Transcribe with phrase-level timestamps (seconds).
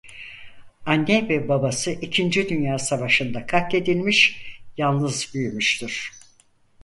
[0.85, 4.41] Anne ve babası ikinci Dünya Savaşı'nda katledilmiş
[4.77, 6.11] yalnız büyümüştür.